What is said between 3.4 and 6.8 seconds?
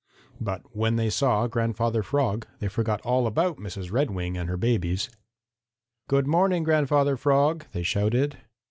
Mrs. Redwing and her babies. "Good morning,